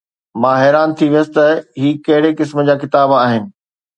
[0.41, 1.45] مان حيران ٿي ويس ته
[1.81, 3.43] هي ڪهڙي قسم جا ڪتاب آهن.